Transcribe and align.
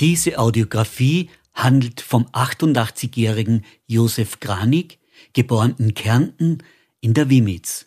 Diese 0.00 0.38
Audiografie 0.38 1.28
handelt 1.54 2.00
vom 2.00 2.26
88-jährigen 2.26 3.64
Josef 3.86 4.38
Granig, 4.38 5.00
geboren 5.32 5.74
in 5.78 5.94
Kärnten 5.94 6.58
in 7.00 7.14
der 7.14 7.30
Wimitz. 7.30 7.86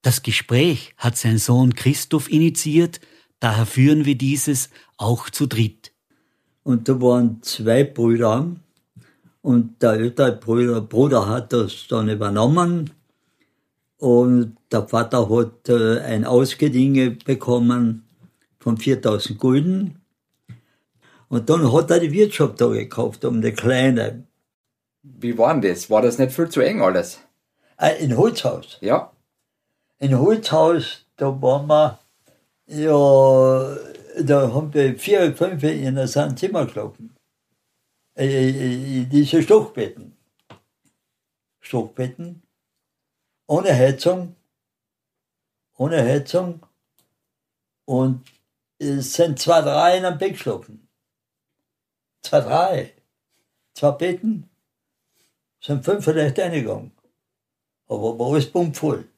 Das 0.00 0.22
Gespräch 0.22 0.94
hat 0.96 1.18
sein 1.18 1.36
Sohn 1.36 1.74
Christoph 1.74 2.30
initiiert, 2.30 3.00
daher 3.40 3.66
führen 3.66 4.06
wir 4.06 4.16
dieses 4.16 4.70
auch 4.96 5.28
zu 5.28 5.46
dritt. 5.46 5.92
Und 6.62 6.88
da 6.88 6.98
waren 7.00 7.42
zwei 7.42 7.84
Brüder 7.84 8.56
und 9.42 9.82
der 9.82 9.92
ältere 9.92 10.32
Bruder, 10.32 10.80
Bruder 10.80 11.28
hat 11.28 11.52
das 11.52 11.86
dann 11.88 12.08
übernommen 12.08 12.90
und 13.98 14.56
der 14.72 14.88
Vater 14.88 15.28
hat 15.28 15.68
äh, 15.68 16.00
ein 16.00 16.24
Ausgedinge 16.24 17.10
bekommen 17.10 18.04
von 18.58 18.78
4000 18.78 19.38
Gulden 19.38 19.99
und 21.30 21.48
dann 21.48 21.72
hat 21.72 21.90
er 21.92 22.00
die 22.00 22.12
Wirtschaft 22.12 22.60
da 22.60 22.66
gekauft, 22.66 23.24
um 23.24 23.36
eine 23.36 23.52
kleine. 23.52 24.24
Wie 25.02 25.38
war 25.38 25.54
denn 25.54 25.62
das? 25.62 25.88
War 25.88 26.02
das 26.02 26.18
nicht 26.18 26.32
viel 26.32 26.48
zu 26.48 26.60
eng 26.60 26.82
alles? 26.82 27.20
Äh, 27.78 28.12
Holzhaus. 28.14 28.78
Ja. 28.80 29.12
Ein 30.00 30.18
Holzhaus, 30.18 31.06
da 31.16 31.26
waren 31.40 31.68
wir, 31.68 32.00
ja, 32.66 33.76
da 34.22 34.52
haben 34.52 34.74
wir 34.74 34.98
vier, 34.98 35.34
fünf 35.36 35.62
in 35.62 35.96
ein 35.96 36.36
Zimmer 36.36 36.66
gelaufen. 36.66 37.14
Äh, 38.16 38.48
äh, 38.48 39.04
diese 39.04 39.40
Stockbetten. 39.40 40.16
Stockbetten. 41.60 42.42
Ohne 43.46 43.72
Heizung. 43.72 44.34
Ohne 45.76 46.02
Heizung. 46.02 46.66
Und 47.84 48.28
es 48.78 49.14
sind 49.14 49.38
zwei, 49.38 49.60
drei 49.60 49.98
in 49.98 50.04
einem 50.04 50.18
Bett 50.18 50.32
geschlafen. 50.32 50.89
Zwei, 52.30 52.40
drei. 52.42 52.92
Zwei 53.74 53.90
Betten. 53.90 54.48
Sind 55.60 55.84
fünf 55.84 56.04
vielleicht 56.04 56.38
eingegangen. 56.38 56.92
Aber 57.88 58.16
war 58.20 58.28
alles 58.28 58.46
bummvoll. 58.46 59.08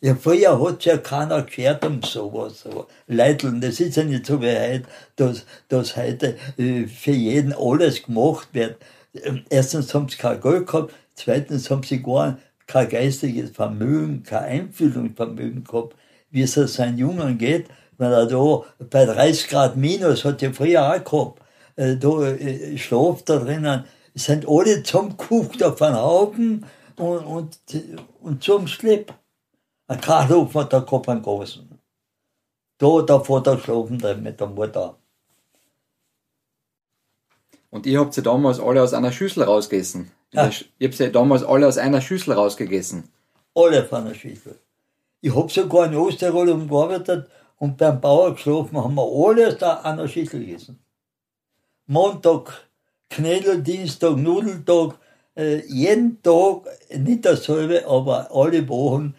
Ja, 0.00 0.14
früher 0.14 0.64
hat 0.64 0.84
ja 0.84 0.96
keiner 0.98 1.42
gehört 1.42 1.84
um 1.84 2.04
sowas. 2.04 2.68
Leiteln, 3.08 3.60
das 3.60 3.80
ist 3.80 3.96
ja 3.96 4.04
nicht 4.04 4.26
so 4.26 4.40
wie 4.40 4.56
heute, 4.56 4.84
dass, 5.16 5.44
dass 5.66 5.96
heute 5.96 6.38
äh, 6.56 6.86
für 6.86 7.10
jeden 7.10 7.52
alles 7.52 8.04
gemacht 8.04 8.50
wird. 8.52 8.80
Ähm, 9.12 9.44
erstens 9.50 9.92
haben 9.92 10.08
sie 10.08 10.18
kein 10.18 10.40
Geld 10.40 10.68
gehabt, 10.68 10.94
zweitens 11.16 11.68
haben 11.68 11.82
sie 11.82 12.00
gar 12.00 12.38
kein 12.68 12.88
geistiges 12.88 13.50
Vermögen, 13.50 14.22
kein 14.22 14.44
Einfühlungsvermögen 14.44 15.64
gehabt, 15.64 15.96
wie 16.30 16.42
es 16.42 16.54
seinen 16.54 16.98
Jungen 16.98 17.38
geht, 17.38 17.68
wenn 17.98 18.12
er 18.12 18.26
da 18.26 18.62
bei 18.78 19.04
30 19.04 19.48
Grad 19.48 19.76
minus, 19.76 20.24
hat 20.24 20.42
er 20.42 20.54
früher 20.54 20.88
auch 20.88 21.04
gehabt, 21.04 21.42
äh, 21.76 21.96
da 21.96 22.26
äh, 22.26 22.78
schlaft 22.78 23.28
da 23.28 23.38
drinnen, 23.38 23.84
sind 24.14 24.48
alle 24.48 24.82
zusammengeguckt 24.82 25.62
auf 25.62 25.80
einen 25.82 25.96
Haufen 25.96 26.66
und, 26.96 27.18
und, 27.24 27.58
und 28.20 28.42
zum 28.42 28.66
Schlepp. 28.66 29.14
Ein 29.86 30.00
Kachlofen 30.00 30.60
hat 30.60 30.72
er 30.72 30.82
gehabt, 30.82 31.08
einen 31.08 31.22
großen. 31.22 31.68
Da 32.78 33.02
der 33.02 33.20
Vater 33.20 33.56
geschlafen 33.56 33.98
drin 33.98 34.22
mit 34.22 34.40
der 34.40 34.46
Mutter. 34.46 34.96
Und 37.70 37.86
ihr 37.86 38.00
habt 38.00 38.14
sie 38.14 38.22
damals 38.22 38.58
alle 38.58 38.82
aus 38.82 38.94
einer 38.94 39.12
Schüssel 39.12 39.44
rausgegessen? 39.44 40.10
Ja. 40.32 40.50
Ihr 40.78 40.88
habt 40.88 40.96
sie 40.96 41.10
damals 41.10 41.42
alle 41.42 41.66
aus 41.68 41.78
einer 41.78 42.00
Schüssel 42.00 42.32
rausgegessen? 42.34 43.08
Alle 43.54 43.84
von 43.84 44.02
einer 44.02 44.14
Schüssel. 44.14 44.58
Ich 45.20 45.34
hab 45.34 45.50
sogar 45.52 45.86
in 45.86 45.96
Osttirol 45.96 46.48
umgearbeitet 46.48 47.28
und 47.58 47.76
beim 47.76 48.00
Bauer 48.00 48.34
geschlafen, 48.34 48.78
haben 48.78 48.94
wir 48.94 49.28
alles 49.28 49.58
da 49.58 49.74
an 49.74 49.98
der 49.98 50.08
Schüssel 50.08 50.40
gegessen. 50.40 50.82
Montag 51.86 52.70
Knädel, 53.10 53.62
Dienstag 53.62 54.16
Nudeltag, 54.16 54.98
äh, 55.36 55.66
jeden 55.66 56.22
Tag, 56.22 56.68
nicht 56.96 57.24
dasselbe, 57.24 57.86
aber 57.86 58.30
alle 58.34 58.66
Wochen, 58.68 59.14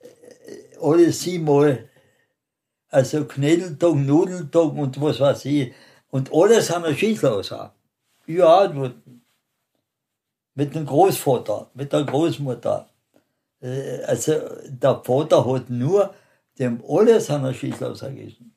äh, 0.00 0.06
alle 0.80 1.12
siebenmal. 1.12 1.88
Also 2.90 3.24
Knädeltag, 3.24 3.94
Nudeltag 3.94 4.72
und 4.74 5.00
was 5.00 5.20
weiß 5.20 5.44
ich. 5.46 5.72
Und 6.10 6.32
alles 6.32 6.70
an 6.70 6.82
der 6.82 6.94
Schüssel 6.94 7.28
aus. 7.28 7.54
Ja, 8.26 8.68
mit 10.54 10.74
dem 10.74 10.84
Großvater, 10.84 11.70
mit 11.74 11.92
der 11.92 12.04
Großmutter. 12.04 12.88
Äh, 13.60 14.02
also 14.04 14.32
der 14.68 15.02
Vater 15.04 15.44
hat 15.46 15.70
nur 15.70 16.14
alles 16.60 17.30
an 17.30 17.44
der 17.44 17.54
Schüssel 17.54 17.88
ausgegessen. 17.88 18.54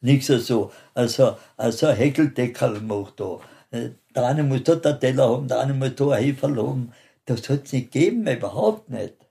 Nichts 0.00 0.26
so, 0.26 0.70
also, 0.94 1.36
also 1.56 1.86
ein 1.86 1.96
Häkeldeckel 1.96 2.80
macht 2.80 3.18
da. 3.20 3.40
Äh, 3.70 3.90
der 4.14 4.26
eine 4.26 4.42
muss 4.44 4.62
dort 4.64 4.86
einen 4.86 5.00
Teller 5.00 5.28
haben, 5.28 5.48
der 5.48 5.60
eine 5.60 5.74
muss 5.74 5.94
da 5.96 6.10
ein 6.10 6.22
Heferl 6.22 6.56
haben. 6.56 6.92
Das 7.24 7.48
hat 7.48 7.64
es 7.64 7.72
nicht 7.72 7.92
gegeben, 7.92 8.26
überhaupt 8.26 8.90
nicht. 8.90 9.27